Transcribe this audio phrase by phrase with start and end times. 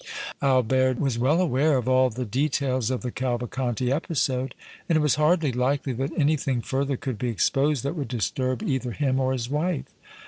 [0.41, 4.55] Albert was well aware of all the details of the Cavalcanti episode,
[4.89, 8.93] and it was hardly likely that anything further could be exposed that would disturb either
[8.93, 9.85] him or his wife.